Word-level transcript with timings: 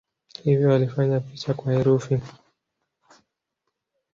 Hivyo 0.43 0.69
walifanya 0.69 1.19
picha 1.19 1.53
kuwa 1.53 1.73
herufi. 1.73 2.19